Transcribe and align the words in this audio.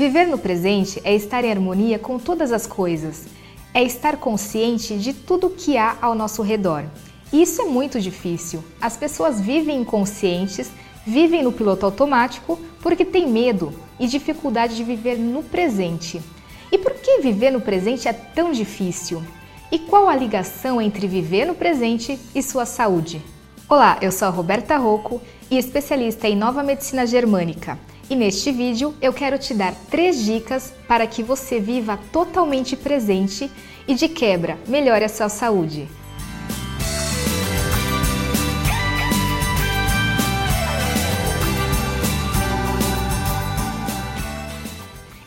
Viver 0.00 0.26
no 0.26 0.38
presente 0.38 0.98
é 1.04 1.14
estar 1.14 1.44
em 1.44 1.50
harmonia 1.50 1.98
com 1.98 2.18
todas 2.18 2.52
as 2.52 2.66
coisas, 2.66 3.26
é 3.74 3.82
estar 3.82 4.16
consciente 4.16 4.96
de 4.96 5.12
tudo 5.12 5.48
o 5.48 5.50
que 5.50 5.76
há 5.76 5.98
ao 6.00 6.14
nosso 6.14 6.40
redor. 6.40 6.84
Isso 7.30 7.60
é 7.60 7.64
muito 7.66 8.00
difícil. 8.00 8.64
As 8.80 8.96
pessoas 8.96 9.38
vivem 9.42 9.82
inconscientes, 9.82 10.70
vivem 11.06 11.42
no 11.42 11.52
piloto 11.52 11.84
automático 11.84 12.58
porque 12.80 13.04
têm 13.04 13.28
medo 13.28 13.74
e 13.98 14.06
dificuldade 14.06 14.74
de 14.74 14.84
viver 14.84 15.18
no 15.18 15.42
presente. 15.42 16.18
E 16.72 16.78
por 16.78 16.94
que 16.94 17.20
viver 17.20 17.50
no 17.50 17.60
presente 17.60 18.08
é 18.08 18.14
tão 18.14 18.52
difícil? 18.52 19.22
E 19.70 19.78
qual 19.80 20.08
a 20.08 20.16
ligação 20.16 20.80
entre 20.80 21.06
viver 21.06 21.44
no 21.44 21.54
presente 21.54 22.18
e 22.34 22.42
sua 22.42 22.64
saúde? 22.64 23.20
Olá, 23.68 23.98
eu 24.00 24.10
sou 24.10 24.28
a 24.28 24.30
Roberta 24.30 24.78
Rocco 24.78 25.20
e 25.50 25.58
especialista 25.58 26.26
em 26.26 26.34
nova 26.34 26.62
medicina 26.62 27.06
germânica. 27.06 27.78
E 28.10 28.16
neste 28.16 28.50
vídeo 28.50 28.92
eu 29.00 29.12
quero 29.12 29.38
te 29.38 29.54
dar 29.54 29.72
três 29.88 30.24
dicas 30.24 30.74
para 30.88 31.06
que 31.06 31.22
você 31.22 31.60
viva 31.60 31.96
totalmente 32.12 32.76
presente 32.76 33.48
e 33.86 33.94
de 33.94 34.08
quebra 34.08 34.58
melhore 34.66 35.04
a 35.04 35.08
sua 35.08 35.28
saúde. 35.28 35.88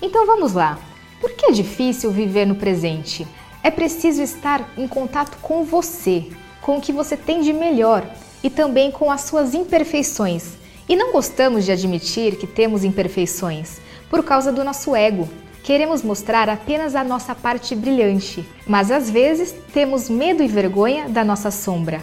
Então 0.02 0.26
vamos 0.26 0.52
lá. 0.52 0.78
Por 1.22 1.32
que 1.32 1.46
é 1.46 1.52
difícil 1.52 2.12
viver 2.12 2.46
no 2.46 2.56
presente? 2.56 3.26
É 3.64 3.72
preciso 3.72 4.22
estar 4.22 4.74
em 4.78 4.90
contato 4.90 5.38
com 5.42 5.64
você, 5.64 6.26
com 6.60 6.80
o 6.80 6.82
que 6.82 6.92
você 6.92 7.16
tem 7.16 7.40
de 7.40 7.54
melhor 7.54 8.06
e 8.44 8.50
também 8.50 8.92
com 8.92 9.10
as 9.10 9.22
suas 9.22 9.54
imperfeições 9.54 10.62
e 10.94 10.96
não 10.96 11.12
gostamos 11.12 11.66
de 11.66 11.72
admitir 11.72 12.36
que 12.36 12.46
temos 12.46 12.84
imperfeições 12.84 13.82
por 14.12 14.24
causa 14.24 14.52
do 14.52 14.64
nosso 14.64 14.96
ego. 14.96 15.28
Queremos 15.64 16.04
mostrar 16.04 16.48
apenas 16.48 16.94
a 16.94 17.04
nossa 17.04 17.34
parte 17.34 17.76
brilhante, 17.76 18.48
mas 18.68 18.92
às 18.92 19.10
vezes 19.10 19.56
temos 19.74 20.08
medo 20.08 20.44
e 20.44 20.48
vergonha 20.48 21.10
da 21.10 21.24
nossa 21.24 21.50
sombra. 21.50 22.00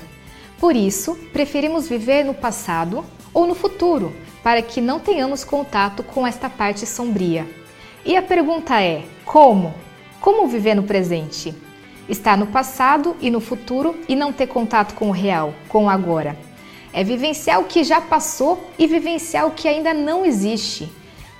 Por 0.58 0.74
isso, 0.74 1.14
preferimos 1.32 1.88
viver 1.88 2.24
no 2.24 2.34
passado 2.34 3.04
ou 3.32 3.46
no 3.46 3.54
futuro, 3.54 4.12
para 4.42 4.60
que 4.60 4.80
não 4.80 4.98
tenhamos 4.98 5.44
contato 5.44 6.02
com 6.02 6.26
esta 6.26 6.50
parte 6.50 6.84
sombria. 6.84 7.46
E 8.04 8.16
a 8.16 8.22
pergunta 8.22 8.82
é: 8.82 9.04
como? 9.24 9.72
Como 10.20 10.48
viver 10.48 10.74
no 10.74 10.82
presente? 10.82 11.54
Estar 12.08 12.36
no 12.36 12.48
passado 12.48 13.16
e 13.20 13.30
no 13.30 13.38
futuro 13.38 13.94
e 14.08 14.16
não 14.16 14.32
ter 14.32 14.48
contato 14.48 14.96
com 14.96 15.10
o 15.10 15.12
real, 15.12 15.54
com 15.68 15.84
o 15.84 15.88
agora. 15.88 16.49
É 16.92 17.04
vivenciar 17.04 17.60
o 17.60 17.64
que 17.64 17.84
já 17.84 18.00
passou 18.00 18.70
e 18.78 18.86
vivenciar 18.86 19.46
o 19.46 19.52
que 19.52 19.68
ainda 19.68 19.94
não 19.94 20.24
existe. 20.24 20.90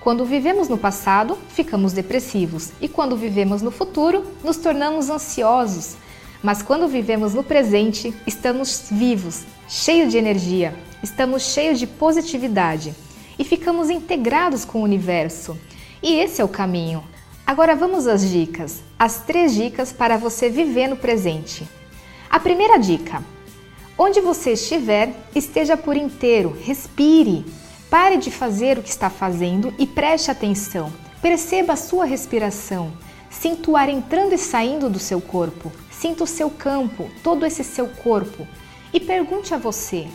Quando 0.00 0.24
vivemos 0.24 0.68
no 0.68 0.78
passado, 0.78 1.36
ficamos 1.50 1.92
depressivos, 1.92 2.70
e 2.80 2.88
quando 2.88 3.16
vivemos 3.16 3.60
no 3.60 3.70
futuro, 3.70 4.24
nos 4.42 4.56
tornamos 4.56 5.10
ansiosos. 5.10 5.96
Mas 6.42 6.62
quando 6.62 6.88
vivemos 6.88 7.34
no 7.34 7.42
presente, 7.42 8.14
estamos 8.26 8.86
vivos, 8.90 9.42
cheios 9.68 10.10
de 10.10 10.16
energia, 10.16 10.74
estamos 11.02 11.42
cheios 11.42 11.78
de 11.78 11.86
positividade 11.86 12.94
e 13.38 13.44
ficamos 13.44 13.90
integrados 13.90 14.64
com 14.64 14.80
o 14.80 14.84
universo. 14.84 15.58
E 16.02 16.14
esse 16.18 16.40
é 16.40 16.44
o 16.44 16.48
caminho. 16.48 17.04
Agora 17.46 17.76
vamos 17.76 18.06
às 18.06 18.26
dicas. 18.26 18.82
As 18.98 19.24
três 19.24 19.54
dicas 19.54 19.92
para 19.92 20.16
você 20.16 20.48
viver 20.48 20.88
no 20.88 20.96
presente. 20.96 21.68
A 22.30 22.40
primeira 22.40 22.78
dica: 22.78 23.22
Onde 24.02 24.18
você 24.18 24.52
estiver, 24.52 25.14
esteja 25.34 25.76
por 25.76 25.94
inteiro, 25.94 26.56
respire. 26.62 27.44
Pare 27.90 28.16
de 28.16 28.30
fazer 28.30 28.78
o 28.78 28.82
que 28.82 28.88
está 28.88 29.10
fazendo 29.10 29.74
e 29.78 29.86
preste 29.86 30.30
atenção. 30.30 30.90
Perceba 31.20 31.74
a 31.74 31.76
sua 31.76 32.06
respiração. 32.06 32.90
Sinta 33.28 33.70
o 33.70 33.76
ar 33.76 33.90
entrando 33.90 34.32
e 34.32 34.38
saindo 34.38 34.88
do 34.88 34.98
seu 34.98 35.20
corpo. 35.20 35.70
Sinta 35.90 36.24
o 36.24 36.26
seu 36.26 36.48
campo, 36.48 37.10
todo 37.22 37.44
esse 37.44 37.62
seu 37.62 37.88
corpo. 37.88 38.48
E 38.90 38.98
pergunte 38.98 39.52
a 39.52 39.58
você: 39.58 40.08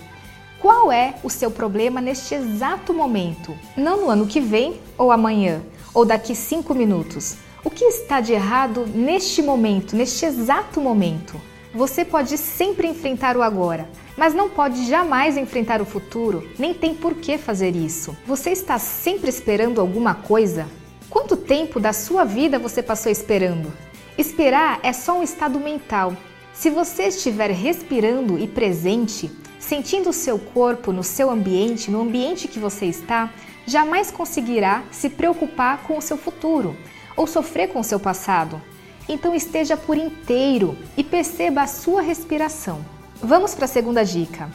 qual 0.60 0.92
é 0.92 1.14
o 1.24 1.30
seu 1.30 1.52
problema 1.52 2.02
neste 2.02 2.34
exato 2.34 2.92
momento? 2.92 3.56
Não 3.78 4.02
no 4.02 4.10
ano 4.10 4.26
que 4.26 4.42
vem, 4.42 4.82
ou 4.98 5.12
amanhã, 5.12 5.62
ou 5.94 6.04
daqui 6.04 6.34
cinco 6.34 6.74
minutos. 6.74 7.36
O 7.64 7.70
que 7.70 7.86
está 7.86 8.20
de 8.20 8.34
errado 8.34 8.88
neste 8.88 9.44
momento, 9.44 9.96
neste 9.96 10.26
exato 10.26 10.82
momento? 10.82 11.40
Você 11.76 12.06
pode 12.06 12.38
sempre 12.38 12.88
enfrentar 12.88 13.36
o 13.36 13.42
agora, 13.42 13.90
mas 14.16 14.34
não 14.34 14.50
pode 14.50 14.88
jamais 14.88 15.36
enfrentar 15.36 15.82
o 15.82 15.86
futuro, 15.86 16.50
nem 16.58 16.74
tem 16.74 16.96
por 16.96 17.16
que 17.16 17.38
fazer 17.38 17.76
isso. 17.76 18.16
Você 18.26 18.52
está 18.52 18.80
sempre 18.80 19.28
esperando 19.28 19.82
alguma 19.82 20.16
coisa? 20.16 20.68
Quanto 21.10 21.36
tempo 21.36 21.78
da 21.78 21.92
sua 21.92 22.24
vida 22.24 22.58
você 22.58 22.82
passou 22.82 23.12
esperando? 23.12 23.74
Esperar 24.18 24.80
é 24.84 24.94
só 24.94 25.20
um 25.20 25.24
estado 25.24 25.60
mental. 25.60 26.16
Se 26.54 26.70
você 26.70 27.08
estiver 27.08 27.52
respirando 27.52 28.40
e 28.40 28.48
presente, 28.48 29.30
sentindo 29.60 30.12
o 30.12 30.14
seu 30.14 30.40
corpo 30.40 30.94
no 30.94 31.04
seu 31.04 31.30
ambiente, 31.30 31.92
no 31.92 32.04
ambiente 32.04 32.48
que 32.48 32.58
você 32.58 32.86
está, 32.86 33.34
jamais 33.66 34.10
conseguirá 34.10 34.82
se 34.92 35.10
preocupar 35.10 35.84
com 35.84 35.98
o 35.98 36.02
seu 36.02 36.16
futuro 36.16 36.74
ou 37.18 37.28
sofrer 37.28 37.68
com 37.68 37.82
o 37.82 37.84
seu 37.84 38.00
passado. 38.00 38.62
Então 39.08 39.36
esteja 39.36 39.78
por 39.78 39.98
inteiro 39.98 40.78
e 40.98 41.04
perceba 41.04 41.62
a 41.62 41.68
sua 41.68 42.02
respiração. 42.02 42.84
Vamos 43.22 43.54
para 43.54 43.66
a 43.66 43.68
segunda 43.68 44.04
dica. 44.04 44.50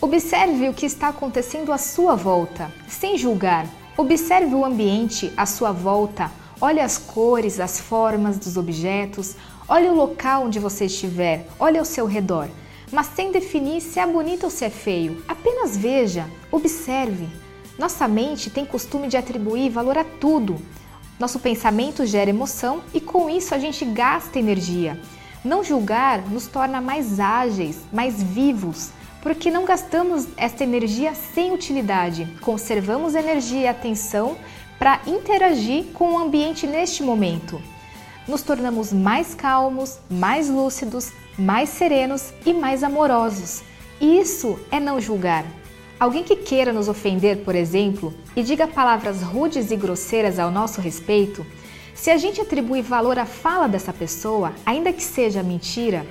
Observe 0.00 0.68
o 0.68 0.74
que 0.74 0.86
está 0.86 1.08
acontecendo 1.08 1.72
à 1.72 1.76
sua 1.76 2.16
volta, 2.16 2.72
sem 2.88 3.18
julgar. 3.18 3.66
Observe 3.98 4.54
o 4.54 4.64
ambiente 4.64 5.30
à 5.36 5.44
sua 5.44 5.72
volta. 5.72 6.30
Olhe 6.58 6.80
as 6.80 6.96
cores, 6.96 7.60
as 7.60 7.78
formas 7.78 8.38
dos 8.38 8.56
objetos. 8.56 9.36
Olhe 9.68 9.88
o 9.88 9.94
local 9.94 10.44
onde 10.44 10.58
você 10.58 10.86
estiver. 10.86 11.46
Olhe 11.58 11.78
ao 11.78 11.84
seu 11.84 12.06
redor. 12.06 12.48
Mas 12.90 13.08
sem 13.14 13.30
definir 13.30 13.82
se 13.82 14.00
é 14.00 14.06
bonito 14.06 14.44
ou 14.44 14.50
se 14.50 14.64
é 14.64 14.70
feio. 14.70 15.22
Apenas 15.28 15.76
veja, 15.76 16.26
observe. 16.50 17.28
Nossa 17.78 18.08
mente 18.08 18.50
tem 18.50 18.64
costume 18.64 19.06
de 19.06 19.16
atribuir 19.16 19.70
valor 19.70 19.96
a 19.98 20.04
tudo. 20.04 20.56
Nosso 21.20 21.38
pensamento 21.38 22.06
gera 22.06 22.30
emoção 22.30 22.82
e 22.94 23.00
com 23.00 23.28
isso 23.28 23.54
a 23.54 23.58
gente 23.58 23.84
gasta 23.84 24.38
energia. 24.38 24.98
Não 25.44 25.62
julgar 25.62 26.26
nos 26.30 26.46
torna 26.46 26.80
mais 26.80 27.20
ágeis, 27.20 27.80
mais 27.92 28.22
vivos, 28.22 28.88
porque 29.20 29.50
não 29.50 29.66
gastamos 29.66 30.26
esta 30.34 30.64
energia 30.64 31.14
sem 31.14 31.52
utilidade, 31.52 32.26
conservamos 32.40 33.14
energia 33.14 33.60
e 33.60 33.68
atenção 33.68 34.38
para 34.78 34.98
interagir 35.06 35.92
com 35.92 36.14
o 36.14 36.18
ambiente 36.18 36.66
neste 36.66 37.02
momento. 37.02 37.60
Nos 38.26 38.40
tornamos 38.40 38.90
mais 38.90 39.34
calmos, 39.34 39.98
mais 40.08 40.48
lúcidos, 40.48 41.12
mais 41.38 41.68
serenos 41.68 42.32
e 42.46 42.54
mais 42.54 42.82
amorosos. 42.82 43.62
Isso 44.00 44.58
é 44.70 44.80
não 44.80 44.98
julgar. 44.98 45.44
Alguém 46.00 46.24
que 46.24 46.34
queira 46.34 46.72
nos 46.72 46.88
ofender, 46.88 47.44
por 47.44 47.54
exemplo, 47.54 48.14
e 48.34 48.42
diga 48.42 48.66
palavras 48.66 49.20
rudes 49.20 49.70
e 49.70 49.76
grosseiras 49.76 50.38
ao 50.38 50.50
nosso 50.50 50.80
respeito, 50.80 51.44
se 51.94 52.10
a 52.10 52.16
gente 52.16 52.40
atribui 52.40 52.80
valor 52.80 53.18
à 53.18 53.26
fala 53.26 53.68
dessa 53.68 53.92
pessoa, 53.92 54.54
ainda 54.64 54.94
que 54.94 55.04
seja 55.04 55.42
mentira, 55.42 56.06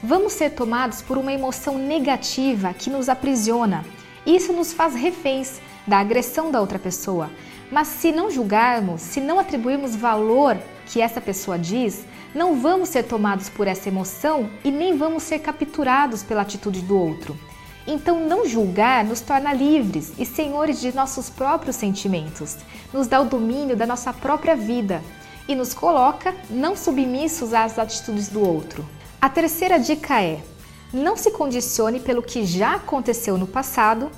vamos 0.00 0.34
ser 0.34 0.50
tomados 0.50 1.02
por 1.02 1.18
uma 1.18 1.32
emoção 1.32 1.76
negativa 1.76 2.72
que 2.72 2.88
nos 2.88 3.08
aprisiona. 3.08 3.84
Isso 4.24 4.52
nos 4.52 4.72
faz 4.72 4.94
reféns 4.94 5.60
da 5.88 5.98
agressão 5.98 6.52
da 6.52 6.60
outra 6.60 6.78
pessoa. 6.78 7.28
Mas 7.68 7.88
se 7.88 8.12
não 8.12 8.30
julgarmos, 8.30 9.00
se 9.00 9.20
não 9.20 9.40
atribuirmos 9.40 9.96
valor 9.96 10.56
que 10.86 11.00
essa 11.00 11.20
pessoa 11.20 11.58
diz, 11.58 12.04
não 12.32 12.60
vamos 12.60 12.90
ser 12.90 13.02
tomados 13.02 13.48
por 13.48 13.66
essa 13.66 13.88
emoção 13.88 14.48
e 14.62 14.70
nem 14.70 14.96
vamos 14.96 15.24
ser 15.24 15.40
capturados 15.40 16.22
pela 16.22 16.42
atitude 16.42 16.80
do 16.82 16.96
outro. 16.96 17.36
Então, 17.86 18.26
não 18.28 18.46
julgar 18.46 19.04
nos 19.04 19.20
torna 19.20 19.52
livres 19.52 20.12
e 20.18 20.24
senhores 20.24 20.80
de 20.80 20.94
nossos 20.94 21.28
próprios 21.28 21.76
sentimentos, 21.76 22.56
nos 22.92 23.06
dá 23.06 23.20
o 23.20 23.24
domínio 23.24 23.76
da 23.76 23.86
nossa 23.86 24.12
própria 24.12 24.54
vida 24.54 25.02
e 25.48 25.54
nos 25.54 25.74
coloca 25.74 26.34
não 26.48 26.76
submissos 26.76 27.52
às 27.52 27.78
atitudes 27.78 28.28
do 28.28 28.40
outro. 28.40 28.86
A 29.20 29.28
terceira 29.28 29.78
dica 29.78 30.22
é: 30.22 30.40
não 30.92 31.16
se 31.16 31.30
condicione 31.30 31.98
pelo 31.98 32.22
que 32.22 32.44
já 32.44 32.74
aconteceu 32.74 33.36
no 33.36 33.46
passado 33.46 34.10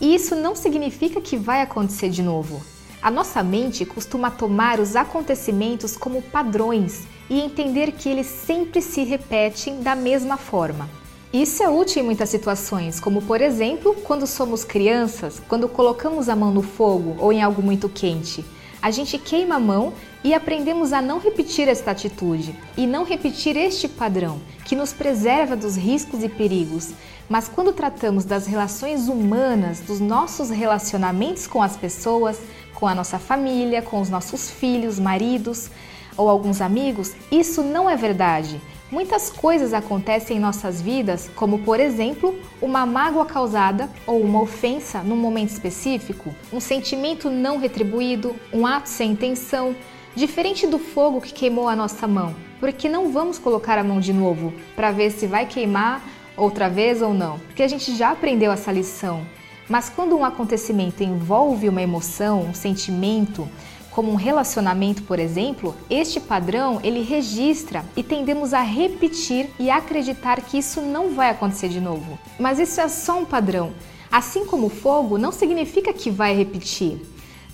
e 0.00 0.14
isso 0.14 0.34
não 0.34 0.56
significa 0.56 1.20
que 1.20 1.36
vai 1.36 1.60
acontecer 1.60 2.08
de 2.08 2.22
novo. 2.22 2.62
A 3.02 3.10
nossa 3.10 3.42
mente 3.42 3.84
costuma 3.84 4.30
tomar 4.30 4.78
os 4.78 4.96
acontecimentos 4.96 5.96
como 5.96 6.22
padrões 6.22 7.06
e 7.28 7.40
entender 7.40 7.92
que 7.92 8.08
eles 8.08 8.26
sempre 8.26 8.82
se 8.82 9.04
repetem 9.04 9.82
da 9.82 9.94
mesma 9.94 10.36
forma. 10.36 10.99
Isso 11.32 11.62
é 11.62 11.68
útil 11.68 12.02
em 12.02 12.06
muitas 12.06 12.28
situações, 12.28 12.98
como 12.98 13.22
por 13.22 13.40
exemplo, 13.40 13.94
quando 14.02 14.26
somos 14.26 14.64
crianças, 14.64 15.40
quando 15.48 15.68
colocamos 15.68 16.28
a 16.28 16.34
mão 16.34 16.50
no 16.50 16.60
fogo 16.60 17.14
ou 17.20 17.32
em 17.32 17.40
algo 17.40 17.62
muito 17.62 17.88
quente. 17.88 18.44
A 18.82 18.90
gente 18.90 19.16
queima 19.16 19.54
a 19.54 19.60
mão 19.60 19.92
e 20.24 20.34
aprendemos 20.34 20.92
a 20.92 21.00
não 21.00 21.20
repetir 21.20 21.68
esta 21.68 21.92
atitude 21.92 22.52
e 22.76 22.84
não 22.84 23.04
repetir 23.04 23.56
este 23.56 23.86
padrão 23.86 24.40
que 24.64 24.74
nos 24.74 24.92
preserva 24.92 25.54
dos 25.54 25.76
riscos 25.76 26.24
e 26.24 26.28
perigos. 26.28 26.94
Mas 27.28 27.46
quando 27.46 27.72
tratamos 27.72 28.24
das 28.24 28.48
relações 28.48 29.06
humanas, 29.06 29.78
dos 29.78 30.00
nossos 30.00 30.50
relacionamentos 30.50 31.46
com 31.46 31.62
as 31.62 31.76
pessoas, 31.76 32.40
com 32.74 32.88
a 32.88 32.94
nossa 32.94 33.20
família, 33.20 33.82
com 33.82 34.00
os 34.00 34.10
nossos 34.10 34.50
filhos, 34.50 34.98
maridos 34.98 35.70
ou 36.16 36.28
alguns 36.28 36.60
amigos, 36.60 37.12
isso 37.30 37.62
não 37.62 37.88
é 37.88 37.96
verdade. 37.96 38.60
Muitas 38.90 39.30
coisas 39.30 39.72
acontecem 39.72 40.36
em 40.36 40.40
nossas 40.40 40.82
vidas, 40.82 41.30
como 41.36 41.60
por 41.60 41.78
exemplo, 41.78 42.36
uma 42.60 42.84
mágoa 42.84 43.24
causada 43.24 43.88
ou 44.04 44.20
uma 44.20 44.40
ofensa 44.40 45.00
num 45.00 45.16
momento 45.16 45.50
específico, 45.50 46.34
um 46.52 46.58
sentimento 46.58 47.30
não 47.30 47.58
retribuído, 47.58 48.34
um 48.52 48.66
ato 48.66 48.88
sem 48.88 49.12
intenção, 49.12 49.76
diferente 50.16 50.66
do 50.66 50.76
fogo 50.76 51.20
que 51.20 51.32
queimou 51.32 51.68
a 51.68 51.76
nossa 51.76 52.08
mão, 52.08 52.34
porque 52.58 52.88
não 52.88 53.12
vamos 53.12 53.38
colocar 53.38 53.78
a 53.78 53.84
mão 53.84 54.00
de 54.00 54.12
novo 54.12 54.52
para 54.74 54.90
ver 54.90 55.12
se 55.12 55.24
vai 55.24 55.46
queimar 55.46 56.02
outra 56.36 56.68
vez 56.68 57.00
ou 57.00 57.14
não, 57.14 57.38
porque 57.38 57.62
a 57.62 57.68
gente 57.68 57.94
já 57.94 58.10
aprendeu 58.10 58.50
essa 58.50 58.72
lição. 58.72 59.24
Mas 59.68 59.88
quando 59.88 60.16
um 60.16 60.24
acontecimento 60.24 61.04
envolve 61.04 61.68
uma 61.68 61.80
emoção, 61.80 62.42
um 62.42 62.54
sentimento, 62.54 63.48
como 63.90 64.12
um 64.12 64.14
relacionamento, 64.14 65.02
por 65.02 65.18
exemplo, 65.18 65.74
este 65.88 66.20
padrão 66.20 66.80
ele 66.82 67.02
registra 67.02 67.84
e 67.96 68.02
tendemos 68.02 68.54
a 68.54 68.62
repetir 68.62 69.50
e 69.58 69.70
acreditar 69.70 70.40
que 70.40 70.58
isso 70.58 70.80
não 70.80 71.14
vai 71.14 71.30
acontecer 71.30 71.68
de 71.68 71.80
novo. 71.80 72.18
Mas 72.38 72.58
isso 72.58 72.80
é 72.80 72.88
só 72.88 73.18
um 73.18 73.24
padrão. 73.24 73.72
Assim 74.10 74.44
como 74.46 74.66
o 74.66 74.70
fogo 74.70 75.18
não 75.18 75.32
significa 75.32 75.92
que 75.92 76.10
vai 76.10 76.34
repetir. 76.34 77.00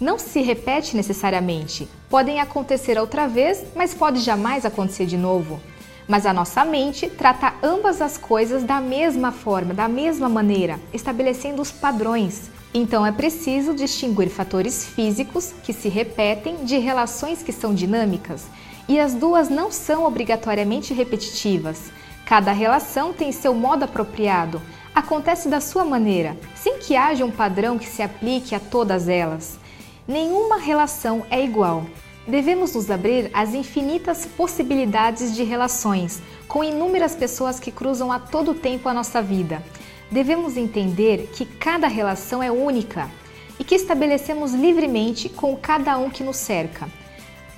Não 0.01 0.19
se 0.19 0.43
repete 0.43 0.95
necessariamente. 0.95 1.89
Podem 2.09 2.41
acontecer 2.41 2.99
outra 2.99 3.27
vez, 3.27 3.65
mas 3.75 3.95
pode 3.95 4.21
jamais 4.21 4.67
acontecer 4.67 5.07
de 5.07 5.17
novo. 5.17 5.59
Mas 6.09 6.25
a 6.25 6.33
nossa 6.33 6.65
mente 6.65 7.09
trata 7.09 7.55
ambas 7.63 8.01
as 8.01 8.17
coisas 8.17 8.63
da 8.63 8.81
mesma 8.81 9.33
forma, 9.33 9.75
da 9.75 9.89
mesma 9.89 10.29
maneira, 10.29 10.79
estabelecendo 10.93 11.61
os 11.61 11.73
padrões. 11.73 12.51
Então 12.73 13.05
é 13.05 13.11
preciso 13.11 13.75
distinguir 13.75 14.29
fatores 14.29 14.85
físicos 14.85 15.53
que 15.65 15.73
se 15.73 15.89
repetem 15.89 16.65
de 16.65 16.79
relações 16.79 17.43
que 17.43 17.53
são 17.53 17.75
dinâmicas, 17.75 18.47
e 18.89 19.01
as 19.01 19.15
duas 19.15 19.49
não 19.49 19.73
são 19.73 20.05
obrigatoriamente 20.05 20.95
repetitivas. 20.95 21.91
Cada 22.25 22.53
relação 22.53 23.13
tem 23.13 23.33
seu 23.33 23.55
modo 23.55 23.85
apropriado, 23.85 24.61
acontece 24.95 25.49
da 25.49 25.61
sua 25.61 25.85
maneira, 25.85 26.37
sem 26.55 26.79
que 26.79 26.95
haja 26.95 27.25
um 27.25 27.31
padrão 27.31 27.79
que 27.79 27.89
se 27.89 28.03
aplique 28.03 28.55
a 28.55 28.61
todas 28.61 29.09
elas. 29.09 29.59
Nenhuma 30.07 30.59
relação 30.59 31.27
é 31.31 31.43
igual. 31.43 31.85
Devemos 32.27 32.75
nos 32.75 32.91
abrir 32.91 33.31
às 33.33 33.55
infinitas 33.55 34.27
possibilidades 34.27 35.35
de 35.35 35.45
relações, 35.45 36.21
com 36.49 36.65
inúmeras 36.65 37.15
pessoas 37.15 37.61
que 37.61 37.71
cruzam 37.71 38.11
a 38.11 38.19
todo 38.19 38.55
tempo 38.55 38.89
a 38.89 38.95
nossa 38.95 39.23
vida 39.23 39.63
devemos 40.11 40.57
entender 40.57 41.31
que 41.33 41.45
cada 41.45 41.87
relação 41.87 42.43
é 42.43 42.51
única 42.51 43.11
e 43.59 43.65
que 43.65 43.75
estabelecemos 43.75 44.53
livremente 44.53 45.29
com 45.29 45.57
cada 45.57 45.97
um 45.99 46.11
que 46.11 46.23
nos 46.23 46.37
cerca. 46.37 46.89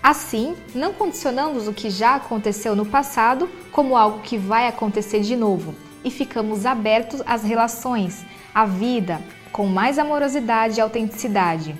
Assim, 0.02 0.56
não 0.74 0.92
condicionamos 0.92 1.66
o 1.66 1.72
que 1.72 1.90
já 1.90 2.14
aconteceu 2.14 2.76
no 2.76 2.86
passado 2.86 3.50
como 3.72 3.96
algo 3.96 4.20
que 4.20 4.38
vai 4.38 4.66
acontecer 4.66 5.20
de 5.20 5.36
novo 5.36 5.74
e 6.04 6.10
ficamos 6.10 6.64
abertos 6.64 7.20
às 7.26 7.42
relações, 7.42 8.24
à 8.54 8.64
vida, 8.64 9.20
com 9.52 9.66
mais 9.66 9.98
amorosidade 9.98 10.78
e 10.78 10.80
autenticidade. 10.80 11.74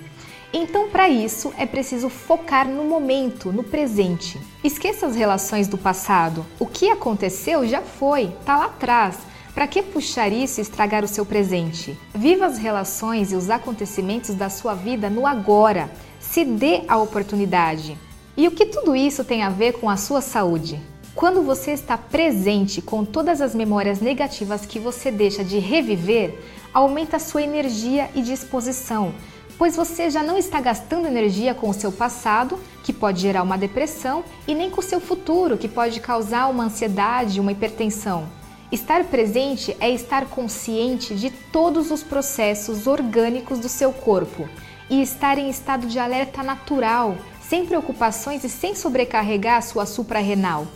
Então, 0.51 0.89
para 0.89 1.07
isso, 1.07 1.53
é 1.57 1.65
preciso 1.65 2.09
focar 2.09 2.67
no 2.67 2.83
momento, 2.83 3.51
no 3.51 3.63
presente. 3.63 4.39
Esqueça 4.63 5.05
as 5.05 5.15
relações 5.15 5.67
do 5.67 5.77
passado. 5.77 6.43
O 6.59 6.65
que 6.65 6.89
aconteceu 6.89 7.67
já 7.67 7.81
foi, 7.81 8.33
está 8.39 8.57
lá 8.57 8.65
atrás. 8.65 9.17
Para 9.53 9.67
que 9.67 9.83
puxar 9.83 10.31
isso 10.31 10.59
e 10.59 10.63
estragar 10.63 11.03
o 11.03 11.07
seu 11.07 11.23
presente? 11.23 11.95
Viva 12.15 12.47
as 12.47 12.57
relações 12.57 13.31
e 13.31 13.35
os 13.35 13.49
acontecimentos 13.49 14.33
da 14.33 14.49
sua 14.49 14.73
vida 14.73 15.09
no 15.09 15.27
agora. 15.27 15.91
Se 16.19 16.43
dê 16.43 16.81
a 16.87 16.97
oportunidade. 16.97 17.97
E 18.35 18.47
o 18.47 18.51
que 18.51 18.65
tudo 18.65 18.95
isso 18.95 19.23
tem 19.23 19.43
a 19.43 19.49
ver 19.49 19.73
com 19.73 19.89
a 19.89 19.97
sua 19.97 20.21
saúde? 20.21 20.81
Quando 21.13 21.43
você 21.43 21.71
está 21.71 21.97
presente 21.97 22.81
com 22.81 23.03
todas 23.03 23.41
as 23.41 23.53
memórias 23.53 23.99
negativas 23.99 24.65
que 24.65 24.79
você 24.79 25.11
deixa 25.11 25.43
de 25.43 25.59
reviver, 25.59 26.39
aumenta 26.73 27.17
a 27.17 27.19
sua 27.19 27.41
energia 27.41 28.09
e 28.15 28.21
disposição, 28.21 29.13
pois 29.59 29.75
você 29.75 30.09
já 30.09 30.23
não 30.23 30.37
está 30.37 30.61
gastando 30.61 31.05
energia 31.05 31.53
com 31.53 31.69
o 31.69 31.73
seu 31.73 31.91
passado, 31.91 32.57
que 32.81 32.93
pode 32.93 33.19
gerar 33.19 33.43
uma 33.43 33.57
depressão, 33.57 34.23
e 34.47 34.55
nem 34.55 34.69
com 34.69 34.79
o 34.79 34.83
seu 34.83 35.01
futuro, 35.01 35.57
que 35.57 35.67
pode 35.67 35.99
causar 35.99 36.47
uma 36.47 36.63
ansiedade, 36.63 37.41
uma 37.41 37.51
hipertensão. 37.51 38.29
Estar 38.71 39.03
presente 39.03 39.75
é 39.81 39.89
estar 39.89 40.27
consciente 40.27 41.13
de 41.13 41.29
todos 41.29 41.91
os 41.91 42.01
processos 42.01 42.87
orgânicos 42.87 43.59
do 43.59 43.67
seu 43.67 43.91
corpo 43.91 44.47
e 44.89 45.01
estar 45.01 45.37
em 45.37 45.49
estado 45.49 45.87
de 45.87 45.99
alerta 45.99 46.41
natural, 46.41 47.17
sem 47.41 47.65
preocupações 47.65 48.45
e 48.45 48.49
sem 48.49 48.73
sobrecarregar 48.73 49.57
a 49.57 49.61
sua 49.61 49.85
suprarrenal, 49.85 50.67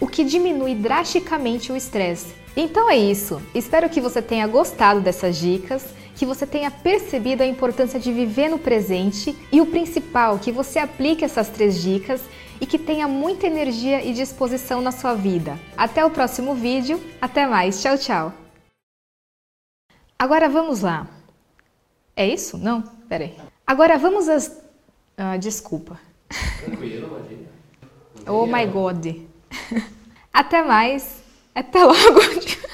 o 0.00 0.06
que 0.08 0.24
diminui 0.24 0.74
drasticamente 0.74 1.70
o 1.70 1.76
estresse. 1.76 2.34
Então 2.56 2.90
é 2.90 2.96
isso. 2.96 3.40
Espero 3.54 3.88
que 3.88 4.00
você 4.00 4.20
tenha 4.20 4.46
gostado 4.46 5.00
dessas 5.00 5.36
dicas, 5.36 5.84
que 6.16 6.26
você 6.26 6.46
tenha 6.46 6.70
percebido 6.70 7.42
a 7.42 7.46
importância 7.46 8.00
de 8.00 8.10
viver 8.10 8.48
no 8.48 8.58
presente 8.58 9.36
e 9.52 9.60
o 9.60 9.66
principal, 9.66 10.38
que 10.38 10.50
você 10.50 10.78
aplique 10.78 11.24
essas 11.24 11.48
três 11.48 11.80
dicas 11.80 12.22
e 12.58 12.66
que 12.66 12.78
tenha 12.78 13.06
muita 13.06 13.46
energia 13.46 14.02
e 14.02 14.14
disposição 14.14 14.80
na 14.80 14.90
sua 14.90 15.14
vida. 15.14 15.58
Até 15.76 16.04
o 16.04 16.10
próximo 16.10 16.54
vídeo, 16.54 16.98
até 17.20 17.46
mais, 17.46 17.82
tchau, 17.82 17.98
tchau! 17.98 18.32
Agora 20.18 20.48
vamos 20.48 20.80
lá. 20.80 21.06
É 22.16 22.26
isso? 22.26 22.56
Não? 22.56 22.80
Pera 22.80 23.24
aí. 23.24 23.36
Agora 23.66 23.98
vamos 23.98 24.26
às... 24.26 24.58
Ah, 25.18 25.36
desculpa. 25.36 26.00
Tranquilo, 26.64 27.08
imagina. 27.08 27.48
Oh 28.26 28.46
my 28.46 28.64
God. 28.66 29.06
Até 30.32 30.62
mais. 30.62 31.22
Até 31.54 31.84
logo. 31.84 32.20